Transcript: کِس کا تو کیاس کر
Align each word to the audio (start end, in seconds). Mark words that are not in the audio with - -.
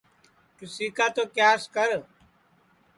کِس 0.57 0.75
کا 0.97 1.07
تو 1.15 1.23
کیاس 1.35 1.61
کر 1.75 1.89